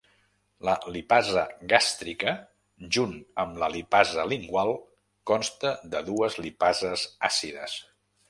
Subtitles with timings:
[0.67, 1.41] La lipasa
[1.73, 2.31] gàstrica
[2.97, 3.13] junt
[3.43, 4.73] amb la lipasa lingual,
[5.33, 7.77] consta de dues lipases àcides.